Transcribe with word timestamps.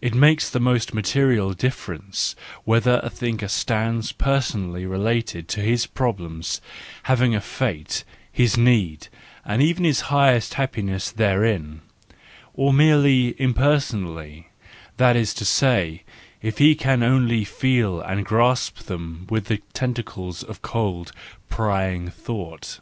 It 0.00 0.12
makes 0.12 0.50
the 0.50 0.58
most 0.58 0.92
material 0.92 1.52
difference 1.52 2.34
whether 2.64 2.98
a 3.04 3.08
thinker 3.08 3.46
stands 3.46 4.10
personally 4.10 4.86
related 4.86 5.46
to 5.50 5.60
his 5.60 5.86
problems, 5.86 6.60
having 7.04 7.30
his 7.30 7.44
fate, 7.44 8.02
his 8.32 8.56
need, 8.56 9.06
and 9.44 9.62
even 9.62 9.84
his 9.84 10.00
highest 10.10 10.54
happiness 10.54 11.12
therein; 11.12 11.80
or 12.54 12.72
merely 12.72 13.40
impersonally, 13.40 14.48
that 14.96 15.14
is 15.14 15.32
to 15.34 15.44
say, 15.44 16.02
if 16.42 16.58
he 16.58 16.74
can 16.74 17.04
only 17.04 17.44
feel 17.44 18.00
and 18.00 18.24
grasp 18.26 18.86
them 18.86 19.28
with 19.30 19.44
the 19.44 19.62
tentacles 19.74 20.42
of 20.42 20.60
cold, 20.60 21.12
prying 21.48 22.08
thought. 22.10 22.80